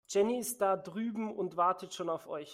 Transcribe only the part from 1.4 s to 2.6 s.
wartet schon auf euch.